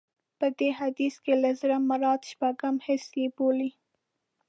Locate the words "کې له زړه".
1.23-1.77